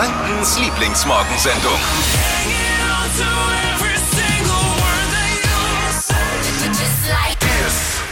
[0.00, 1.78] Frankens Lieblingsmorgensendung.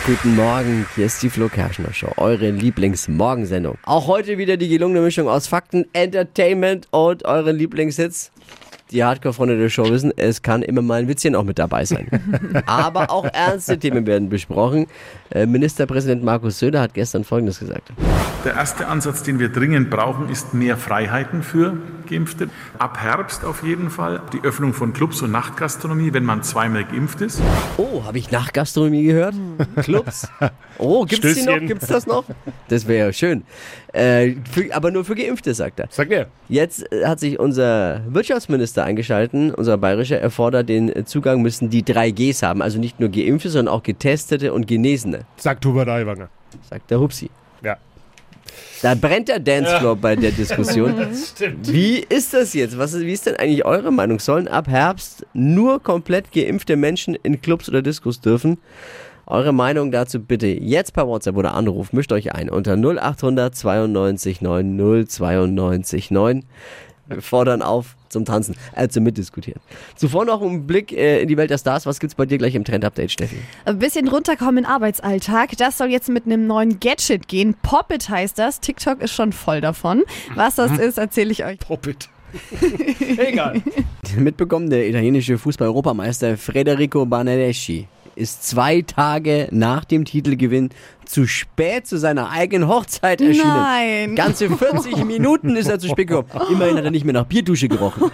[0.04, 3.78] Guten Morgen, hier ist die Flo Kerschner Show, eure Lieblingsmorgensendung.
[3.86, 8.32] Auch heute wieder die gelungene Mischung aus Fakten, Entertainment und euren Lieblingshits.
[8.90, 12.08] Die Hardcore-Freunde der Show wissen, es kann immer mal ein Witzchen auch mit dabei sein.
[12.66, 14.86] Aber auch ernste Themen werden besprochen.
[15.30, 17.92] Äh, Ministerpräsident Markus Söder hat gestern Folgendes gesagt.
[18.46, 21.76] Der erste Ansatz, den wir dringend brauchen, ist mehr Freiheiten für
[22.08, 22.48] Geimpfte.
[22.78, 27.20] Ab Herbst auf jeden Fall die Öffnung von Clubs und Nachtgastronomie, wenn man zweimal geimpft
[27.20, 27.42] ist.
[27.76, 29.34] Oh, habe ich Nachgastronomie gehört?
[29.82, 30.28] Clubs?
[30.78, 31.58] Oh, gibt's die noch?
[31.58, 32.24] Gibt's das noch?
[32.68, 33.44] Das wäre ja schön.
[33.92, 35.86] Äh, für, aber nur für Geimpfte, sagt er.
[35.90, 36.26] Sag mir.
[36.48, 41.82] Jetzt äh, hat sich unser Wirtschaftsminister eingeschalten, unser bayerischer, er fordert den Zugang müssen die
[41.82, 46.28] 3Gs haben, also nicht nur Geimpfte, sondern auch Getestete und Genesene, Sagt Hubert Aiwanger.
[46.68, 47.30] sagt der Hupsi.
[47.62, 47.76] Ja.
[48.82, 50.94] Da brennt der Dancefloor bei der Diskussion.
[51.14, 51.72] Stimmt.
[51.72, 52.78] Wie ist das jetzt?
[52.78, 54.20] Was ist, wie ist denn eigentlich eure Meinung?
[54.20, 58.58] Sollen ab Herbst nur komplett geimpfte Menschen in Clubs oder Diskos dürfen?
[59.30, 61.92] Eure Meinung dazu bitte jetzt per WhatsApp oder Anruf.
[61.92, 66.44] Mischt euch ein unter 0800 92 9 092 9.
[67.08, 69.60] Wir fordern auf zum Tanzen, äh, zum Mitdiskutieren.
[69.96, 71.84] Zuvor noch ein Blick äh, in die Welt der Stars.
[71.84, 73.36] Was gibt's bei dir gleich im Trend-Update, Steffi?
[73.66, 75.58] Ein bisschen runterkommen im Arbeitsalltag.
[75.58, 77.54] Das soll jetzt mit einem neuen Gadget gehen.
[77.62, 78.60] Poppet heißt das.
[78.60, 80.04] TikTok ist schon voll davon.
[80.36, 81.58] Was das ist, erzähle ich euch.
[81.58, 82.08] Poppet.
[83.18, 83.62] Egal.
[84.16, 90.70] Mitbekommen, der italienische Fußball-Europameister Federico Banadeschi ist zwei Tage nach dem Titelgewinn
[91.04, 93.48] zu spät zu seiner eigenen Hochzeit erschienen.
[93.48, 94.14] Nein.
[94.14, 96.28] Ganze 40 Minuten ist er zu spät gekommen.
[96.50, 98.10] Immerhin hat er nicht mehr nach Bierdusche gerochen.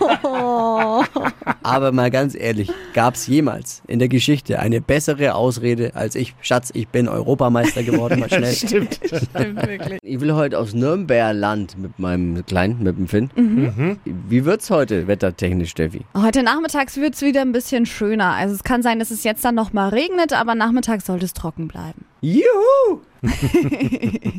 [1.75, 6.35] Aber mal ganz ehrlich, gab es jemals in der Geschichte eine bessere Ausrede als ich?
[6.41, 8.53] Schatz, ich bin Europameister geworden, mal schnell.
[8.53, 9.01] Stimmt.
[9.05, 9.99] Stimmt wirklich.
[10.03, 13.99] Ich will heute aus Nürnberland mit meinem Kleinen, mit dem Finn.
[14.05, 16.03] Wie wird's heute wettertechnisch, Steffi?
[16.17, 18.35] Heute nachmittags wird es wieder ein bisschen schöner.
[18.35, 21.67] Also es kann sein, dass es jetzt dann nochmal regnet, aber nachmittags sollte es trocken
[21.67, 22.05] bleiben.
[22.21, 23.01] Juhu!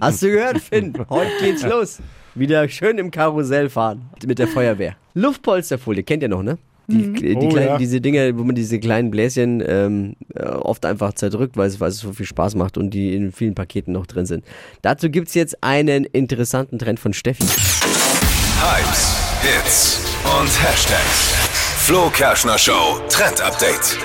[0.02, 0.94] Hast du gehört, Finn?
[1.10, 2.00] Heute geht's los.
[2.34, 4.96] Wieder schön im Karussell fahren mit der Feuerwehr.
[5.14, 6.58] Luftpolsterfolie, kennt ihr noch, ne?
[6.88, 7.78] Die, die Oh, kleinen, ja.
[7.78, 11.90] Diese Dinge, wo man diese kleinen Bläschen ähm, äh, oft einfach zerdrückt, weil es, weil
[11.90, 14.44] es so viel Spaß macht und die in vielen Paketen noch drin sind.
[14.82, 17.44] Dazu gibt's jetzt einen interessanten Trend von Steffi.
[17.44, 20.00] Hypes, Hits
[20.40, 21.34] und Hashtags.
[21.80, 23.98] Flo Kerschner Show Trend Update.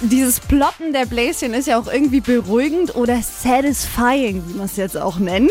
[0.00, 4.96] Dieses Ploppen der Bläschen ist ja auch irgendwie beruhigend oder satisfying, wie man es jetzt
[4.96, 5.50] auch nennt.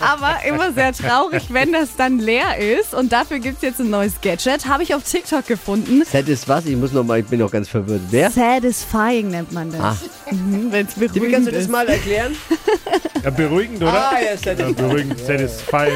[0.00, 2.94] Aber immer sehr traurig, wenn das dann leer ist.
[2.94, 4.66] Und dafür gibt es jetzt ein neues Gadget.
[4.66, 6.02] Habe ich auf TikTok gefunden.
[6.04, 6.64] Set ist was?
[6.64, 8.00] Ich muss noch mal, ich bin noch ganz verwirrt.
[8.10, 8.30] Wer?
[8.30, 9.80] Satisfying nennt man das.
[9.80, 9.96] Ah.
[10.30, 12.34] Mhm, wenn es beruhigend kannst du das mal erklären?
[13.22, 13.92] Ja, beruhigend, oder?
[13.92, 15.92] Ah, ja, Set Ja, beruhigend, satisfying.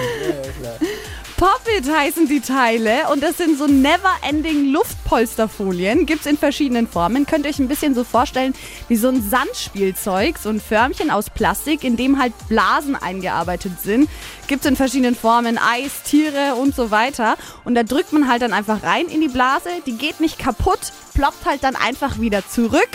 [1.38, 6.04] Pop-It heißen die Teile und das sind so never-ending Luftpolsterfolien.
[6.04, 7.26] Gibt's in verschiedenen Formen.
[7.26, 8.54] Könnt ihr euch ein bisschen so vorstellen
[8.88, 14.10] wie so ein Sandspielzeug, so ein Förmchen aus Plastik, in dem halt Blasen eingearbeitet sind.
[14.49, 17.37] Gibt's in verschiedenen Formen, Eis, Tiere und so weiter.
[17.65, 19.69] Und da drückt man halt dann einfach rein in die Blase.
[19.87, 22.88] Die geht nicht kaputt, ploppt halt dann einfach wieder zurück.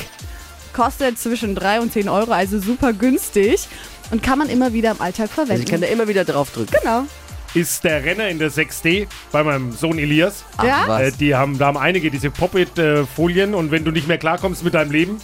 [0.73, 3.69] Kostet zwischen 3 und 10 Euro, also super günstig.
[4.11, 5.63] Und kann man immer wieder im Alltag Also verwenden.
[5.63, 6.75] ich kann da immer wieder drauf drücken.
[6.81, 7.05] genau.
[7.53, 10.43] Ist der Renner in der 6D bei meinem Sohn Elias.
[10.63, 10.85] Ja?
[10.87, 11.01] Was?
[11.01, 14.73] Äh, die haben, da haben einige diese Poppet-Folien und wenn du nicht mehr klarkommst mit
[14.73, 15.17] deinem Leben,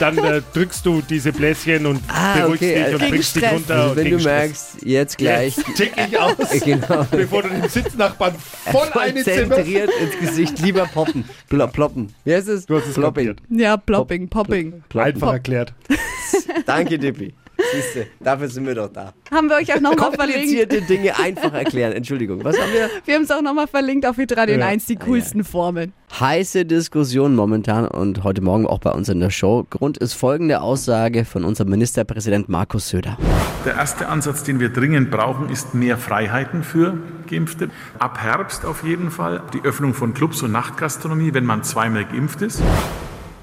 [0.00, 3.36] dann äh, drückst du diese Bläschen und Ah, beruhigst okay, dich also und gegen bringst
[3.36, 3.54] dich Stress.
[3.54, 3.74] runter.
[3.82, 4.24] Also wenn du Stress.
[4.24, 8.34] merkst, jetzt gleich, Jetzt tick ich aus, genau, bevor du dem Sitznachbarn
[8.72, 12.12] voll eine zentriert ins Gesicht, lieber poppen, Plo ploppen.
[12.24, 12.66] Wie heißt es?
[12.66, 13.36] Du hast es Plopping.
[13.50, 14.82] Ja, Plopping, Popping.
[14.88, 15.14] Ploppen.
[15.14, 15.72] Einfach erklärt.
[16.66, 17.32] Danke, Dippi.
[17.72, 19.12] Siehste, dafür sind wir doch da.
[19.30, 20.40] Haben wir euch auch nochmal verlinkt.
[20.42, 21.92] Komplizierte Dinge einfach erklären.
[21.92, 22.88] Entschuldigung, was haben wir?
[23.04, 24.66] Wir haben es auch nochmal verlinkt auf Hitradio Ja.
[24.66, 25.92] 1, die coolsten Formeln.
[26.18, 29.66] Heiße Diskussion momentan und heute Morgen auch bei uns in der Show.
[29.68, 33.18] Grund ist folgende Aussage von unserem Ministerpräsident Markus Söder.
[33.64, 36.96] Der erste Ansatz, den wir dringend brauchen, ist mehr Freiheiten für
[37.28, 37.70] Geimpfte.
[37.98, 42.42] Ab Herbst auf jeden Fall die Öffnung von Clubs und Nachtgastronomie, wenn man zweimal geimpft
[42.42, 42.62] ist.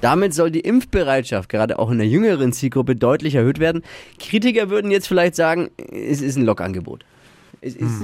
[0.00, 3.82] Damit soll die Impfbereitschaft gerade auch in der jüngeren Zielgruppe deutlich erhöht werden.
[4.18, 7.04] Kritiker würden jetzt vielleicht sagen, es ist ein Lockangebot.
[7.60, 8.02] Es ist,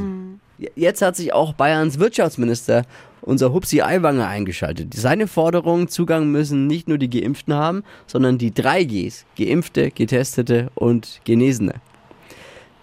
[0.74, 2.84] Jetzt hat sich auch Bayerns Wirtschaftsminister,
[3.22, 4.92] unser Hupsi Aiwanger, eingeschaltet.
[4.94, 9.24] Seine Forderung, Zugang müssen nicht nur die Geimpften haben, sondern die drei Gs.
[9.38, 11.74] Geimpfte, Getestete und Genesene.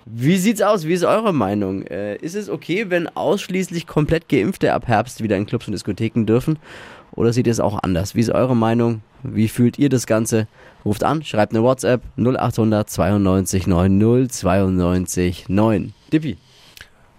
[0.05, 0.87] Wie sieht's aus?
[0.87, 1.83] Wie ist eure Meinung?
[1.83, 6.23] Äh, ist es okay, wenn ausschließlich komplett Geimpfte ab Herbst wieder in Clubs und Diskotheken
[6.25, 6.57] dürfen?
[7.17, 8.15] Oder seht ihr es auch anders?
[8.15, 9.01] Wie ist eure Meinung?
[9.23, 10.47] Wie fühlt ihr das Ganze?
[10.85, 15.93] Ruft an, schreibt eine WhatsApp 0800 92 90 92 9.
[16.13, 16.37] Dippi.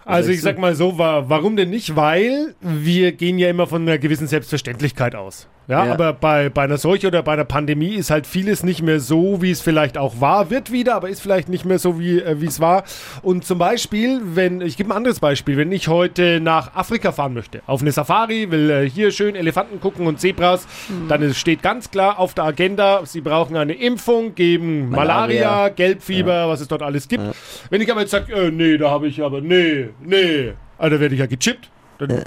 [0.05, 1.95] Also ich sag mal so, wa- warum denn nicht?
[1.95, 5.49] Weil wir gehen ja immer von einer gewissen Selbstverständlichkeit aus.
[5.69, 5.93] Ja, Ja.
[5.93, 9.43] aber bei, bei einer Seuche oder bei einer Pandemie ist halt vieles nicht mehr so,
[9.43, 10.49] wie es vielleicht auch war.
[10.49, 12.85] Wird wieder, aber ist vielleicht nicht mehr so, wie äh, wie es war.
[13.21, 17.35] Und zum Beispiel, wenn, ich gebe ein anderes Beispiel, wenn ich heute nach Afrika fahren
[17.35, 20.67] möchte, auf eine Safari, will äh, hier schön Elefanten gucken und Zebras,
[21.09, 25.69] dann ist, steht ganz klar auf der Agenda, sie brauchen eine Impfung gegen Malaria, Malaria.
[25.69, 27.25] Gelbfieber, was es dort alles gibt.
[27.69, 31.01] Wenn ich aber jetzt sage, äh, nee, da habe ich aber, nee, nee, also da
[31.01, 31.69] werde ich ja gechippt,
[31.99, 32.23] dann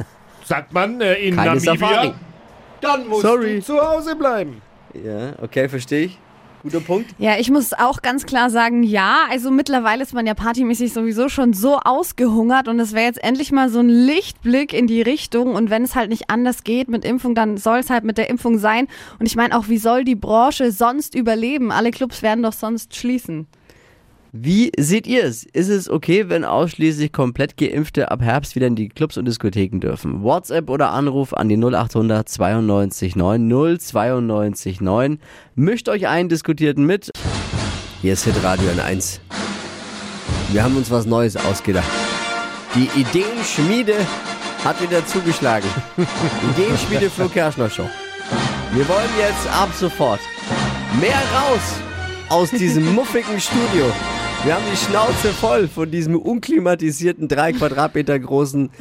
[0.45, 2.13] sagt man äh, in Keine Namibia, Safari.
[2.81, 3.55] Dann musst Sorry.
[3.55, 4.61] du zu Hause bleiben.
[4.93, 6.17] Ja, okay, verstehe ich.
[6.63, 7.09] Guter Punkt.
[7.17, 9.25] Ja, ich muss auch ganz klar sagen, ja.
[9.31, 13.51] Also mittlerweile ist man ja partymäßig sowieso schon so ausgehungert und es wäre jetzt endlich
[13.51, 15.55] mal so ein Lichtblick in die Richtung.
[15.55, 18.29] Und wenn es halt nicht anders geht mit Impfung, dann soll es halt mit der
[18.29, 18.87] Impfung sein.
[19.17, 21.71] Und ich meine auch, wie soll die Branche sonst überleben?
[21.71, 23.47] Alle Clubs werden doch sonst schließen.
[24.33, 25.43] Wie seht ihr es?
[25.43, 29.79] Ist es okay, wenn ausschließlich komplett Geimpfte ab Herbst wieder in die Clubs und Diskotheken
[29.81, 30.23] dürfen?
[30.23, 35.19] WhatsApp oder Anruf an die 0800 92 9 092 9.
[35.55, 37.11] Mischt euch ein, diskutiert mit.
[38.01, 39.19] Hier ist Hitradio N1.
[40.53, 41.91] Wir haben uns was Neues ausgedacht.
[42.73, 43.95] Die Ideenschmiede
[44.63, 45.67] hat wieder zugeschlagen.
[46.55, 47.89] Ideenschmiede Flo Kerschner Show.
[48.73, 50.21] Wir wollen jetzt ab sofort
[51.01, 51.81] mehr raus
[52.29, 53.91] aus diesem muffigen Studio.
[54.43, 58.71] Wir haben die Schnauze voll von diesem unklimatisierten, drei Quadratmeter großen,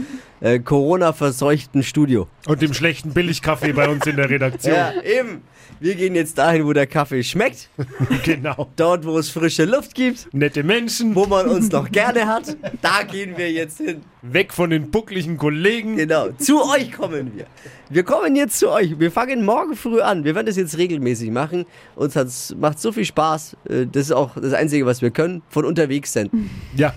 [0.40, 2.28] äh, Corona-verseuchten Studio.
[2.46, 4.75] Und dem schlechten Billigkaffee bei uns in der Redaktion.
[4.75, 5.42] Ja, eben.
[5.82, 7.70] Wir gehen jetzt dahin, wo der Kaffee schmeckt,
[8.25, 8.69] Genau.
[8.76, 12.54] dort, wo es frische Luft gibt, Nette Menschen, wo man uns noch gerne hat.
[12.82, 14.02] Da gehen wir jetzt hin.
[14.20, 15.96] weg von den buckligen Kollegen.
[15.96, 17.46] Genau, zu euch kommen wir.
[17.88, 18.98] Wir kommen jetzt zu euch.
[19.00, 20.25] Wir fangen morgen früh an.
[20.25, 21.64] Wir werden das jetzt regelmäßig machen.
[21.96, 23.56] Uns hat's, macht so viel Spaß.
[23.69, 25.40] Äh, Das ist auch das Einzige, was wir können.
[25.48, 26.50] Von unterwegs senden.
[26.76, 26.93] Ja,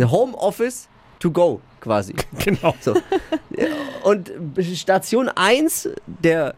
[0.00, 0.88] Homeoffice
[1.22, 2.14] to go quasi.
[2.44, 2.74] genau.
[2.80, 2.96] So.
[4.02, 4.32] Und
[4.74, 6.54] Station 1 der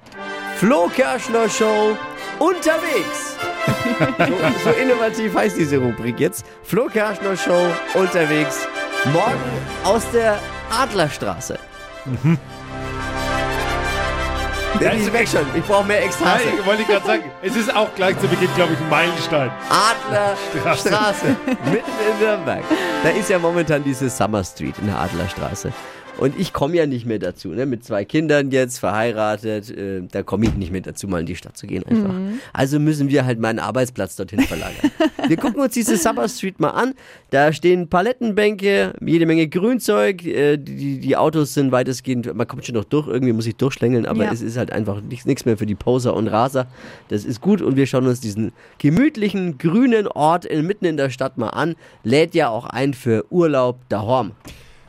[0.56, 1.96] Flo Kerschner Show
[2.38, 3.37] unterwegs.
[3.84, 6.44] So, so innovativ heißt diese Rubrik jetzt.
[6.64, 8.66] Flo Kerschner Show unterwegs.
[9.12, 9.40] Morgen
[9.84, 10.38] aus der
[10.70, 11.58] Adlerstraße.
[14.81, 15.47] Der ist weg schon.
[15.55, 16.44] Ich brauche mehr Ekstase.
[16.44, 19.50] Nein, wollte ich gerade sagen, es ist auch gleich zu Beginn, glaube ich, ein Meilenstein.
[19.69, 22.65] Adlerstraße, mitten in Nürnberg.
[23.03, 25.73] Da ist ja momentan diese Summer Street in der Adlerstraße.
[26.25, 27.67] Und ich komme ja nicht mehr dazu, ne?
[27.67, 31.37] mit zwei Kindern jetzt, verheiratet, äh, da komme ich nicht mehr dazu, mal in die
[31.37, 32.15] Stadt zu gehen einfach.
[32.55, 34.91] Also müssen wir halt meinen Arbeitsplatz dorthin verlagern.
[35.29, 36.94] wir gucken uns diese Summer Street mal an.
[37.29, 42.76] Da stehen Palettenbänke, jede Menge Grünzeug, äh, die, die Autos sind weitestgehend, man kommt schon
[42.76, 44.32] noch durch, irgendwie muss ich durchschlängeln, aber Ja.
[44.32, 46.69] es ist halt einfach nichts, nichts mehr für die Poser und Raser.
[47.09, 51.11] Das ist gut und wir schauen uns diesen gemütlichen, grünen Ort in, mitten in der
[51.11, 51.75] Stadt mal an.
[52.03, 54.32] Lädt ja auch ein für Urlaub daheim.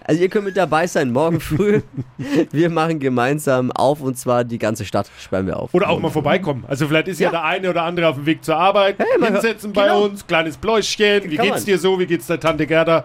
[0.07, 1.81] Also ihr könnt mit dabei sein, morgen früh.
[2.52, 5.74] Wir machen gemeinsam auf und zwar die ganze Stadt sperren wir auf.
[5.74, 6.63] Oder auch mal vorbeikommen.
[6.68, 7.31] Also vielleicht ist ja, Ja.
[7.31, 8.98] der eine oder andere auf dem Weg zur Arbeit.
[9.19, 10.04] man- hinsetzen bei genau.
[10.06, 11.24] uns, kleines Bläuschen.
[11.24, 11.66] Wie Kann geht's man.
[11.66, 12.00] dir so?
[12.00, 13.04] Wie geht's der Tante Gerda?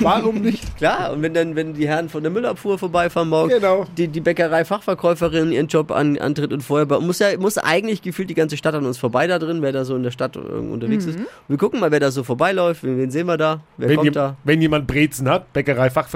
[0.00, 0.76] Warum nicht?
[0.78, 3.84] Klar, und wenn dann, wenn die Herren von der Müllabfuhr vorbeifahren morgen, Genau.
[3.96, 8.30] die, die Bäckerei-Fachverkäuferin ihren Job an, antritt und vorher bei- muss ja muss eigentlich gefühlt
[8.30, 10.38] die ganze Stadt an uns vorbei da drin, wer da so in der Stadt äh,
[10.38, 11.18] unterwegs ist.
[11.18, 13.96] Und wir gucken mal, wer da so vorbeiläuft, wen, wen sehen wir da, wer Wenn,
[13.98, 14.36] kommt da.
[14.44, 16.13] wenn jemand Brezen hat, Bäckerei-Fachverkäuferin,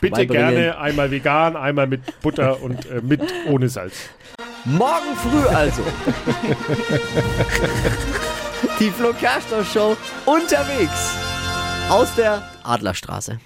[0.00, 0.28] bitte Vorbeibringen.
[0.54, 3.94] gerne einmal vegan, einmal mit Butter und äh, mit ohne Salz.
[4.64, 5.82] Morgen früh also.
[8.80, 11.16] die Flo Kerschner Show unterwegs
[11.88, 13.38] aus der Adlerstraße.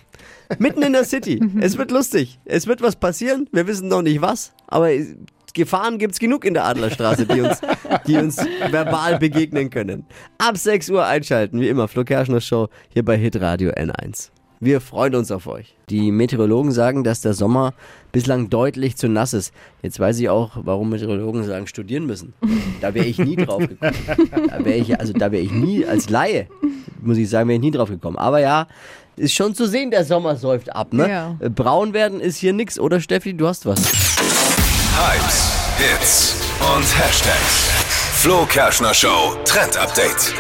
[0.59, 1.40] Mitten in der City.
[1.61, 2.40] Es wird lustig.
[2.45, 3.49] Es wird was passieren.
[3.52, 5.14] Wir wissen noch nicht was, aber es-
[5.52, 7.61] Gefahren gibt's genug in der Adlerstraße, die uns,
[8.06, 8.37] die uns
[8.71, 10.06] verbal begegnen können.
[10.38, 14.30] Ab 6 Uhr einschalten, wie immer, Flo Kerschner Show hier bei Hitradio N1.
[14.62, 15.75] Wir freuen uns auf euch.
[15.88, 17.73] Die Meteorologen sagen, dass der Sommer
[18.12, 19.55] bislang deutlich zu nass ist.
[19.81, 22.35] Jetzt weiß ich auch, warum Meteorologen sagen, studieren müssen.
[22.83, 23.97] Da wäre ich nie drauf gekommen.
[24.50, 26.47] Da wäre ich, also da wäre ich nie, als Laie,
[27.00, 28.19] muss ich sagen, wäre ich nie drauf gekommen.
[28.19, 28.67] Aber ja,
[29.17, 31.09] ist schon zu sehen, der Sommer säuft ab, ne?
[31.09, 31.37] Ja.
[31.40, 33.33] Äh, Braun werden ist hier nix, oder Steffi?
[33.33, 33.81] Du hast was.
[34.93, 38.00] Hypes, Hits und Hashtags.
[38.21, 40.35] Flo Kerschner Show Trend Update.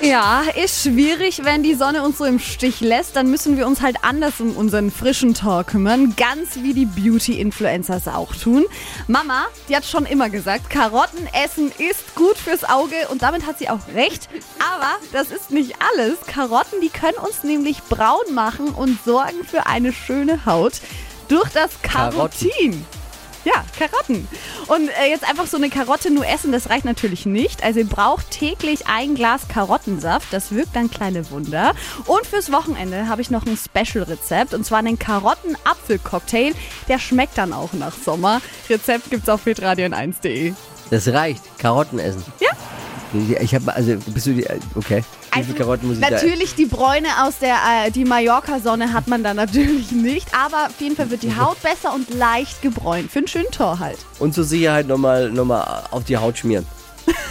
[0.00, 3.14] Ja, ist schwierig, wenn die Sonne uns so im Stich lässt.
[3.14, 6.14] Dann müssen wir uns halt anders um unseren frischen Tor kümmern.
[6.16, 8.64] Ganz wie die Beauty-Influencers auch tun.
[9.06, 12.96] Mama, die hat schon immer gesagt, Karotten essen ist gut fürs Auge.
[13.10, 14.30] Und damit hat sie auch recht.
[14.58, 16.16] Aber das ist nicht alles.
[16.26, 20.80] Karotten, die können uns nämlich braun machen und sorgen für eine schöne Haut.
[21.28, 22.86] Durch das Karotten.
[23.46, 24.26] Ja, Karotten.
[24.66, 27.62] Und äh, jetzt einfach so eine Karotte nur essen, das reicht natürlich nicht.
[27.62, 30.32] Also ihr braucht täglich ein Glas Karottensaft.
[30.32, 31.76] Das wirkt dann kleine Wunder.
[32.06, 34.52] Und fürs Wochenende habe ich noch ein Special-Rezept.
[34.52, 36.54] Und zwar einen Karotten-Apfel-Cocktail.
[36.88, 38.42] Der schmeckt dann auch nach Sommer.
[38.68, 40.52] Rezept gibt's auf hitradion1.de.
[40.90, 41.42] Das reicht.
[41.58, 42.24] Karotten essen.
[42.40, 42.50] Ja.
[43.40, 45.04] Ich habe also bist du die okay.
[45.38, 49.08] Wie viele Karotten muss ich da natürlich die Bräune aus der äh, die Mallorca-Sonne hat
[49.08, 53.10] man da natürlich nicht, aber auf jeden Fall wird die Haut besser und leicht gebräunt.
[53.10, 53.98] Für einen schönen Tor halt.
[54.18, 56.66] und zur Sicherheit nochmal noch mal auf die Haut schmieren.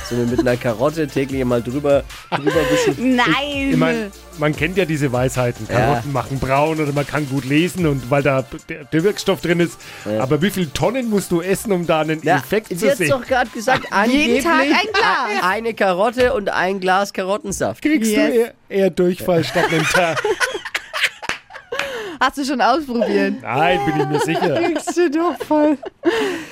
[0.10, 3.16] So mit einer Karotte täglich mal drüber drüber wischen.
[3.16, 3.72] Nein!
[3.72, 5.68] Ich meine, man kennt ja diese Weisheiten.
[5.70, 5.80] Ja.
[5.80, 9.60] Karotten machen braun oder man kann gut lesen und weil da der, der Wirkstoff drin
[9.60, 9.80] ist.
[10.20, 12.98] Aber wie viele Tonnen musst du essen, um da einen Ja, Effekt sie zu hat
[12.98, 13.10] sehen?
[13.10, 15.42] doch gerade gesagt, Jeden Tag ein Glas.
[15.44, 17.82] Eine Karotte und ein Glas Karottensaft.
[17.82, 18.32] Kriegst Yes.
[18.32, 20.22] du eher, eher Durchfall statt einen Tag?
[22.20, 23.36] Hast du schon ausprobiert?
[23.42, 24.56] Nein, bin ich mir sicher.
[24.62, 25.78] Kriegst du doch voll.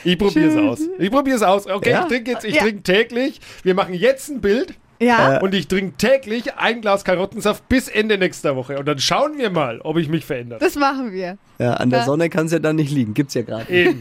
[0.03, 0.79] Ich probiere es aus.
[0.99, 1.67] Ich probiere es aus.
[1.67, 2.01] Okay, Ja?
[2.01, 2.63] ich trinke jetzt, ich Ja.
[2.63, 3.39] trinke täglich.
[3.63, 5.39] Wir machen jetzt ein Bild Ja.
[5.41, 8.77] und ich trinke täglich ein Glas Karottensaft bis Ende nächster Woche.
[8.79, 10.59] Und dann schauen wir mal, ob ich mich verändere.
[10.59, 11.37] Das machen wir.
[11.59, 12.05] Ja, an der Ja.
[12.05, 13.13] Sonne kann es ja dann nicht liegen.
[13.13, 13.65] Gibt's ja gerade.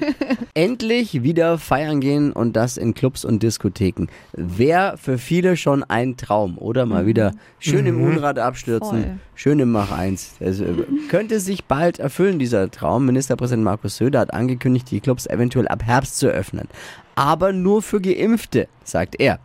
[0.54, 4.06] Endlich wieder feiern gehen und das in Clubs und Diskotheken.
[4.32, 6.86] Wäre für viele schon ein Traum, oder?
[6.86, 9.18] Mal wieder schön im Unrad abstürzen, Voll.
[9.34, 10.36] schön im Mach 1.
[10.40, 10.64] Also,
[11.08, 13.06] könnte sich bald erfüllen, dieser Traum.
[13.06, 16.68] Ministerpräsident Markus Söder hat angekündigt, die Clubs eventuell ab Herbst zu öffnen.
[17.14, 19.38] Aber nur für Geimpfte, sagt er.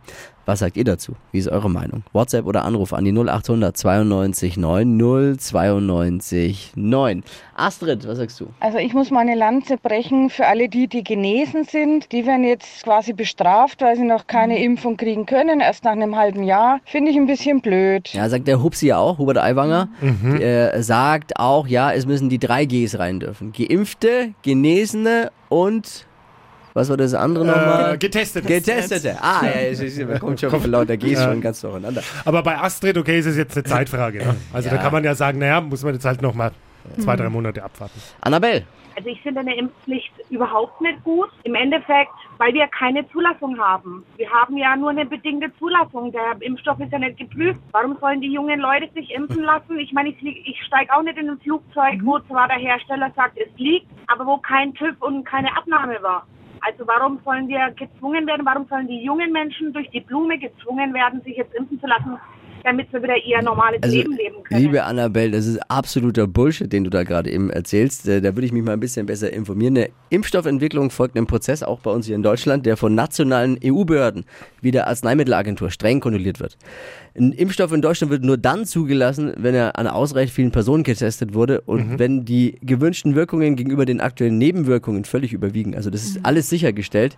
[0.48, 1.12] Was sagt ihr dazu?
[1.30, 2.04] Wie ist eure Meinung?
[2.14, 7.22] WhatsApp oder Anruf an die 0800 92 9 092 9.
[7.54, 8.46] Astrid, was sagst du?
[8.58, 12.12] Also ich muss meine Lanze brechen für alle die, die genesen sind.
[12.12, 16.16] Die werden jetzt quasi bestraft, weil sie noch keine Impfung kriegen können, erst nach einem
[16.16, 16.80] halben Jahr.
[16.86, 18.08] Finde ich ein bisschen blöd.
[18.14, 19.90] Ja, sagt der Hupsi ja auch, Hubert Aiwanger,
[20.40, 23.52] der sagt auch, ja, es müssen die drei Gs rein dürfen.
[23.52, 26.06] Geimpfte, Genesene und,
[26.78, 27.94] was war das andere nochmal?
[27.94, 28.46] Äh, getestet.
[28.46, 29.16] Getestete.
[29.20, 32.02] Ah, ja, es ist, man kommt schon von lauter Gs schon ganz durcheinander.
[32.24, 34.18] Aber bei Astrid, okay, ist es jetzt eine Zeitfrage.
[34.18, 34.36] Ne?
[34.52, 34.76] Also Ja.
[34.76, 36.52] da kann man ja sagen, naja, muss man jetzt halt nochmal
[37.00, 38.00] zwei, drei Monate abwarten.
[38.20, 38.62] Annabelle,
[38.96, 41.28] Also ich finde eine Impfpflicht überhaupt nicht gut.
[41.42, 44.04] Im Endeffekt, weil wir keine Zulassung haben.
[44.16, 46.12] Wir haben ja nur eine bedingte Zulassung.
[46.12, 47.58] Der Impfstoff ist ja nicht geprüft.
[47.72, 49.78] Warum sollen die jungen Leute sich impfen lassen?
[49.80, 53.36] Ich meine, ich, ich steige auch nicht in ein Flugzeug, wo zwar der Hersteller sagt,
[53.36, 56.26] es liegt, aber wo kein TÜV und keine Abnahme war.
[56.60, 58.44] Also warum sollen wir gezwungen werden?
[58.44, 62.18] Warum sollen die jungen Menschen durch die Blume gezwungen werden, sich jetzt impfen zu lassen,
[62.68, 64.60] damit sie wieder ihr normales also, Leben leben können?
[64.60, 68.06] liebe Annabelle, das ist absoluter Bullshit, den du da gerade eben erzählst.
[68.06, 69.76] Äh, Da würde ich mich mal ein bisschen besser informieren.
[69.76, 74.24] Eine Impfstoffentwicklung folgt einem Prozess, auch bei uns hier in Deutschland, der von nationalen EU-Behörden
[74.60, 76.58] wie der Arzneimittelagentur streng kontrolliert wird.
[77.16, 81.34] Ein Impfstoff in Deutschland wird nur dann zugelassen, wenn er an ausreichend vielen Personen getestet
[81.34, 85.74] wurde und wenn die gewünschten Wirkungen gegenüber den aktuellen Nebenwirkungen völlig überwiegen.
[85.74, 87.16] Also das ist alles sichergestellt.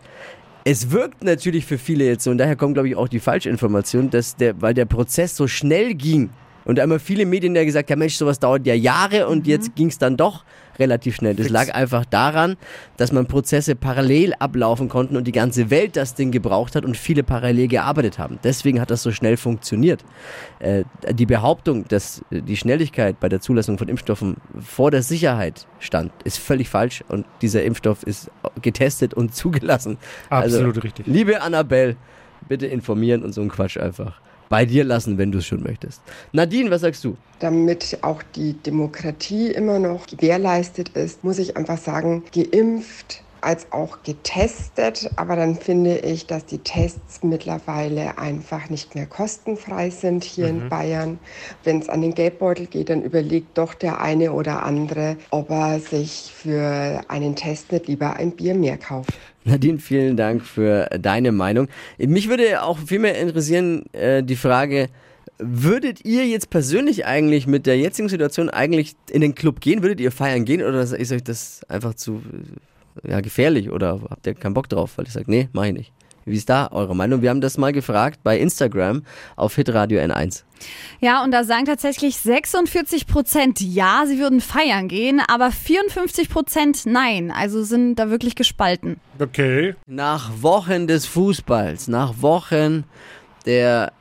[0.64, 4.11] Es wirkt natürlich für viele jetzt so, und daher kommt, glaube ich, auch die Falschinformation,
[4.11, 6.31] dass der, weil der Prozess so schnell ging
[6.71, 9.75] und da immer viele Medien ja gesagt haben, Mensch, sowas dauert ja Jahre und jetzt
[9.75, 10.45] ging es dann doch
[10.79, 11.35] relativ schnell.
[11.35, 12.57] Das lag einfach daran,
[12.97, 16.97] dass man Prozesse parallel ablaufen konnten und die ganze Welt das Ding gebraucht hat und
[16.97, 18.39] viele parallel gearbeitet haben.
[18.45, 20.05] Deswegen hat das so schnell funktioniert.
[20.61, 26.12] Äh, die Behauptung, dass die Schnelligkeit bei der Zulassung von Impfstoffen vor der Sicherheit stand,
[26.23, 28.31] ist völlig falsch und dieser Impfstoff ist
[28.62, 29.99] getestet und zugelassen.
[30.29, 31.09] Absolut also, richtig.
[31.09, 31.97] Liebe Annabelle,
[32.49, 36.02] bitte informieren und so einen Quatsch einfach bei dir lassen, wenn du es schon möchtest.
[36.33, 37.16] Nadine, was sagst du?
[37.38, 44.03] Damit auch die Demokratie immer noch gewährleistet ist, muss ich einfach sagen, geimpft als auch
[44.03, 45.11] getestet.
[45.17, 50.69] Aber dann finde ich, dass die Tests mittlerweile einfach nicht mehr kostenfrei sind hier in
[50.69, 51.19] Bayern.
[51.65, 55.81] Wenn es an den Geldbeutel geht, dann überlegt doch der eine oder andere, ob er
[55.81, 59.13] sich für einen Test nicht lieber ein Bier mehr kauft.
[59.45, 61.69] Nadine, vielen Dank für deine Meinung.
[61.99, 64.89] Mich würde auch viel mehr interessieren äh, die Frage,
[65.39, 69.83] würdet ihr jetzt persönlich eigentlich mit der jetzigen Situation eigentlich in den Club gehen?
[69.83, 72.23] Würdet ihr feiern gehen oder ist euch das einfach zu
[73.07, 74.92] ja, gefährlich oder habt ihr keinen Bock drauf?
[74.97, 75.92] Weil ich sage, nee, mach ich nicht.
[76.26, 77.23] Wie ist da eure Meinung?
[77.23, 79.02] Wir haben das mal gefragt bei Instagram
[79.37, 80.45] auf hitradio N1.
[81.00, 86.85] Ja, und da sagen tatsächlich 46 Prozent ja, sie würden feiern gehen, aber 54 Prozent
[86.85, 87.30] nein.
[87.30, 89.00] Also sind da wirklich gespalten.
[89.19, 89.75] Okay.
[89.87, 92.85] Nach Wochen des Fußballs, nach Wochen
[93.47, 93.92] der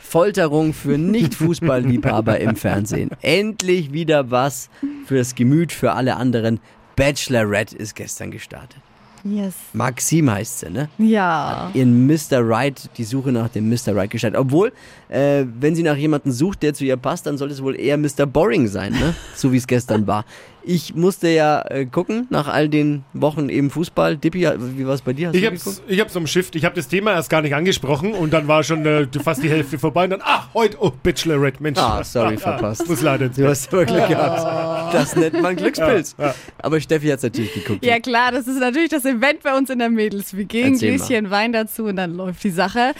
[0.00, 3.10] Folterung für Nicht-Fußballliebhaber im Fernsehen.
[3.22, 4.68] Endlich wieder was
[5.06, 6.60] fürs Gemüt für alle anderen.
[6.96, 8.78] Bachelorette ist gestern gestartet.
[9.24, 9.54] Yes.
[9.72, 10.88] Maxim heißt sie, ne?
[10.98, 11.70] Ja.
[11.74, 12.40] Ihren Mr.
[12.40, 13.94] Right, die Suche nach dem Mr.
[13.94, 14.40] Right gestaltet.
[14.40, 14.72] Obwohl,
[15.08, 17.96] äh, wenn sie nach jemandem sucht, der zu ihr passt, dann sollte es wohl eher
[17.96, 18.26] Mr.
[18.26, 19.14] Boring sein, ne?
[19.36, 20.24] So wie es gestern war.
[20.64, 24.16] Ich musste ja äh, gucken, nach all den Wochen eben Fußball.
[24.16, 25.28] Dippi, wie war es bei dir?
[25.28, 26.54] Hast Ich hab's, ich hab's umschifft.
[26.54, 29.50] Ich habe das Thema erst gar nicht angesprochen und dann war schon äh, fast die
[29.50, 31.78] Hälfte vorbei und dann, ach, heute, oh, Bachelorette, Mensch.
[31.78, 32.88] Ah, sorry, Ja, verpasst.
[32.88, 34.94] Muss leider Du hast aber Glück gehabt.
[34.94, 36.14] Das nennt man Glückspilz.
[36.18, 36.34] Ja, ja.
[36.58, 37.84] Aber Steffi hat es natürlich geguckt.
[37.84, 40.36] Ja klar, das ist natürlich das Event bei uns in der Mädels.
[40.36, 40.78] Wir gehen mal.
[40.78, 42.92] Gläschen Wein dazu und dann läuft die Sache.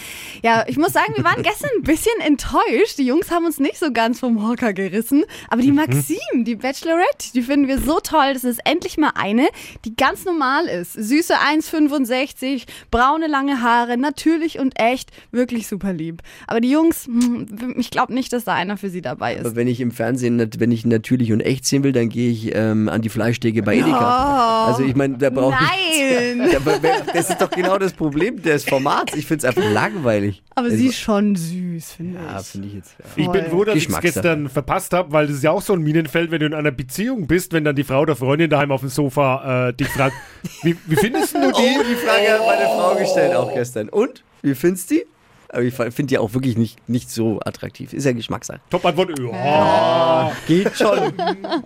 [0.42, 2.98] Ja, ich muss sagen, wir waren gestern ein bisschen enttäuscht.
[2.98, 5.24] Die Jungs haben uns nicht so ganz vom Hocker gerissen.
[5.48, 8.32] Aber die Maxim, die Bachelorette, die finden wir so toll.
[8.32, 9.46] Das ist endlich mal eine,
[9.84, 10.94] die ganz normal ist.
[10.94, 16.22] Süße 1,65, braune lange Haare, natürlich und echt, wirklich super lieb.
[16.46, 19.44] Aber die Jungs, hm, ich glaube nicht, dass da einer für sie dabei ist.
[19.44, 22.54] Aber wenn ich im Fernsehen, wenn ich natürlich und echt sehen will, dann gehe ich
[22.54, 24.66] ähm, an die Fleischtheke bei Edeka.
[24.68, 25.60] Also ich meine, da brauche ich...
[25.60, 26.48] Nein!
[27.12, 29.14] Das ist doch genau das Problem des Formats.
[29.14, 30.42] Ich finde es einfach langweilig.
[30.54, 32.46] Aber Also- sie ist schon süß, finde Ja, ich.
[32.46, 32.94] finde ich jetzt.
[33.16, 35.72] Ich bin froh, dass ich es gestern verpasst habe, weil das ist ja auch so
[35.72, 38.70] ein Minenfeld, wenn du in einer Beziehung bist, wenn dann die Frau oder Freundin daheim
[38.72, 40.14] auf dem Sofa äh, dich fragt,
[40.62, 41.46] wie, wie findest du die?
[41.52, 43.88] Oh, die Frage hat meine Frau gestellt auch gestern.
[43.88, 44.22] Und?
[44.42, 45.06] Wie findest du die?
[45.54, 47.92] Aber ich finde die auch wirklich nicht, nicht so attraktiv.
[47.92, 48.60] Ist ja Geschmackssache.
[48.70, 50.32] Top-Antwort, ja.
[50.46, 51.12] Geht schon.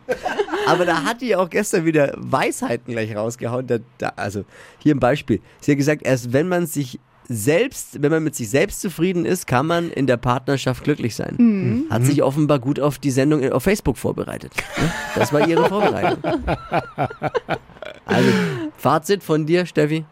[0.66, 3.64] Aber da hat die auch gestern wieder Weisheiten gleich rausgehauen.
[3.68, 4.44] Da, da, also
[4.80, 5.40] hier ein Beispiel.
[5.60, 9.46] Sie hat gesagt, erst wenn man sich selbst, wenn man mit sich selbst zufrieden ist,
[9.46, 11.86] kann man in der Partnerschaft glücklich sein.
[11.90, 14.52] Hat sich offenbar gut auf die Sendung auf Facebook vorbereitet.
[14.78, 14.92] Ne?
[15.14, 16.22] Das war ihre Vorbereitung.
[18.04, 18.30] Also,
[18.76, 20.04] Fazit von dir, Steffi?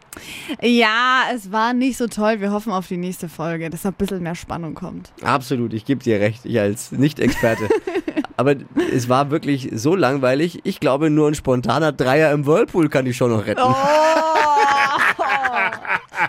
[0.61, 2.41] Ja, es war nicht so toll.
[2.41, 5.13] Wir hoffen auf die nächste Folge, dass ein bisschen mehr Spannung kommt.
[5.21, 7.69] Absolut, ich gebe dir recht, ich als Nicht-Experte.
[8.37, 8.55] Aber
[8.93, 10.59] es war wirklich so langweilig.
[10.63, 13.61] Ich glaube, nur ein spontaner Dreier im Whirlpool kann die schon noch retten.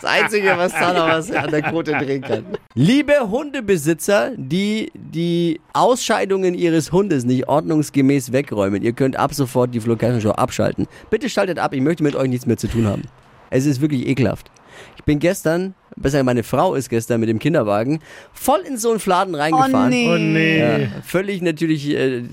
[0.00, 2.44] Das Einzige, was da noch was an der Quote drehen kann.
[2.74, 9.80] Liebe Hundebesitzer, die die Ausscheidungen ihres Hundes nicht ordnungsgemäß wegräumen, ihr könnt ab sofort die
[9.80, 10.86] Flo Show abschalten.
[11.10, 13.02] Bitte schaltet ab, ich möchte mit euch nichts mehr zu tun haben.
[13.50, 14.50] Es ist wirklich ekelhaft.
[14.96, 18.00] Ich bin gestern, besser meine Frau ist gestern mit dem Kinderwagen
[18.32, 19.86] voll in so einen Fladen reingefahren.
[19.86, 20.10] Oh nee.
[20.12, 20.58] Oh nee.
[20.58, 22.24] Ja, völlig natürlich, äh,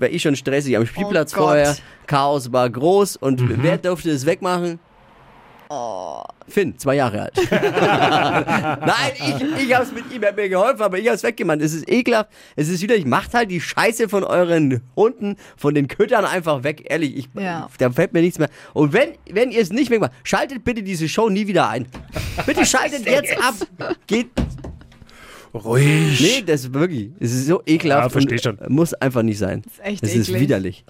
[0.00, 1.76] war eh schon stressig am Spielplatz Oh vorher.
[2.06, 4.80] Chaos war groß und wer durfte es wegmachen?
[6.48, 7.34] Finn, zwei Jahre alt.
[7.50, 11.60] Nein, ich, ich hab's mit ihm, er hat mir geholfen, aber ich hab's weggemacht.
[11.60, 12.30] Es ist ekelhaft.
[12.56, 16.62] Es ist wieder, ich macht halt die Scheiße von euren Hunden, von den Köttern einfach
[16.64, 16.84] weg.
[16.88, 17.68] Ehrlich, ich, Ja.
[17.78, 18.48] da fällt mir nichts mehr.
[18.74, 21.86] Und wenn, wenn ihr es nicht wegmacht, schaltet bitte diese Show nie wieder ein.
[22.46, 23.54] Bitte schaltet jetzt ab.
[24.06, 24.30] Geht
[25.54, 26.18] Ruhig.
[26.20, 28.04] Nee, das ist wirklich, es ist so ekelhaft.
[28.04, 28.58] Ja, versteh und schon.
[28.68, 29.62] Muss einfach nicht sein.
[29.64, 30.84] Das ist echt Es ist widerlich.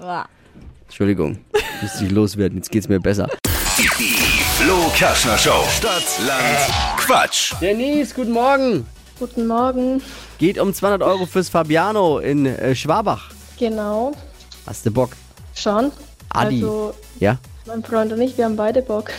[0.85, 1.39] Entschuldigung,
[1.81, 3.29] müsste ich loswerden, jetzt geht's mir besser.
[4.63, 5.65] Flo Kerschner Show.
[5.77, 7.53] Stadt, Land, Quatsch.
[7.61, 8.87] Denise, guten Morgen.
[9.19, 10.01] Guten Morgen.
[10.39, 13.31] Geht um 200 Euro fürs Fabiano in äh, Schwabach.
[13.59, 14.13] Genau.
[14.65, 15.11] Hast du Bock?
[15.57, 15.91] Schon.
[16.29, 16.63] Adi.
[16.63, 17.39] Also, Ja?
[17.67, 19.11] mein Freund und ich, wir haben beide Bock.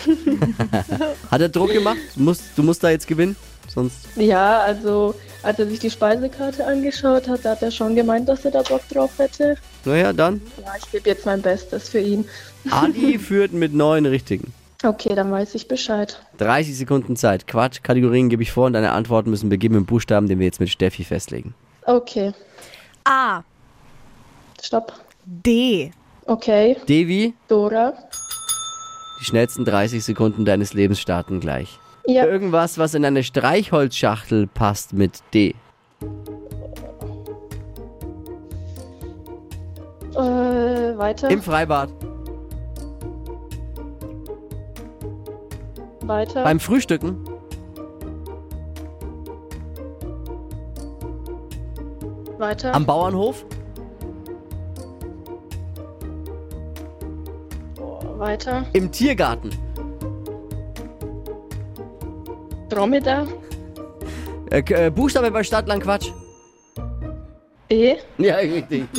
[1.32, 1.97] Hat er Druck gemacht?
[2.15, 3.36] Du musst, du musst da jetzt gewinnen?
[3.67, 3.97] Sonst.
[4.15, 8.51] ja, also, als er sich die Speisekarte angeschaut hat, hat er schon gemeint, dass er
[8.51, 9.58] da Bock drauf hätte.
[9.84, 10.41] Naja, dann.
[10.63, 12.23] Ja, ich gebe jetzt mein Bestes für ihn.
[12.69, 14.53] Adi führt mit neun Richtigen.
[14.83, 16.21] Okay, dann weiß ich Bescheid.
[16.39, 17.47] 30 Sekunden Zeit.
[17.47, 20.45] Quatsch, Kategorien gebe ich vor und deine Antworten müssen beginnen mit dem Buchstaben, den wir
[20.45, 21.53] jetzt mit Steffi festlegen.
[21.85, 22.33] Okay,
[23.05, 23.41] A.
[24.61, 24.93] stopp.
[25.25, 25.91] D.
[26.25, 27.93] Okay, Devi, Dora.
[29.21, 31.79] die schnellsten 30 Sekunden deines Lebens starten gleich.
[32.05, 35.55] Ja, Irgendwas, was in eine Streichholzschachtel passt mit D.
[40.15, 40.17] äh,
[40.97, 41.89] weiter, Im Freibad.
[46.07, 47.17] Weiter, Beim Frühstücken.
[52.37, 53.45] weiter, Am Bauernhof.
[58.17, 58.65] weiter.
[58.73, 59.49] Im Tiergarten.
[62.69, 63.27] Dromedar.
[64.49, 66.09] Äh, äh, Buchstabe bei Stadtland Quatsch.
[67.67, 67.95] B.
[68.17, 68.85] Ja, richtig.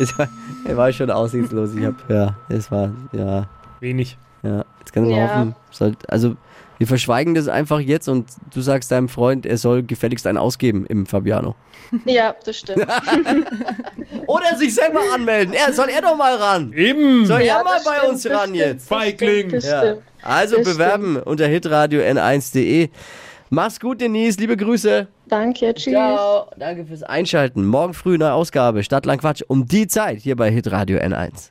[0.00, 0.28] Es war,
[0.66, 1.74] er war schon aussichtslos.
[1.74, 3.46] Ich hab, ja, es war, ja,
[3.80, 4.16] Wenig.
[4.90, 5.22] Jetzt kann Ja.
[5.22, 5.54] hoffen.
[5.70, 6.34] Soll, also,
[6.78, 10.84] wir verschweigen das einfach jetzt und du sagst deinem Freund, er soll gefälligst einen ausgeben
[10.86, 11.54] im Fabiano.
[12.04, 12.86] Ja, das stimmt.
[14.26, 15.54] Oder sich selber anmelden.
[15.54, 16.72] Er, soll er doch mal ran.
[16.72, 17.26] Eben.
[17.26, 18.90] Soll Ja, er mal das bei stimmt, uns das ran stimmt, jetzt?
[18.90, 19.48] das Feigling.
[19.50, 19.78] Das Ja.
[19.80, 20.02] stimmt.
[20.22, 22.88] Also Das bewerben unter hitradio n1.de.
[23.50, 24.38] Mach's gut, Denise.
[24.38, 25.08] Liebe Grüße.
[25.28, 25.92] Danke, tschüss.
[25.92, 26.46] Ciao.
[26.56, 27.64] Danke fürs Einschalten.
[27.66, 31.50] Morgen früh eine Ausgabe Stadtland Quatsch um die Zeit hier bei hitradio n1.